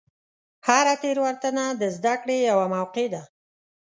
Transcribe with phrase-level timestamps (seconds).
[0.67, 3.21] هره تېروتنه د زدهکړې یوه موقع ده.